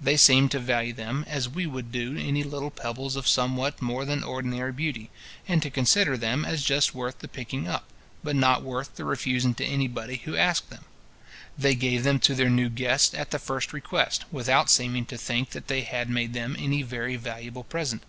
[0.00, 4.06] They seemed to value them as we would do any little pebbles of somewhat more
[4.06, 5.10] than ordinary beauty,
[5.46, 7.84] and to consider them as just worth the picking up,
[8.24, 10.86] but not worth the refusing to any body who asked them,
[11.58, 15.50] They gave them to their new guests at the first request, without seeming to think
[15.50, 18.02] that they had made them any very valuable present.